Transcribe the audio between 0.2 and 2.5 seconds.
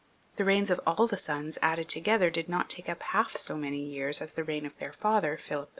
The reigns of all the sons added together did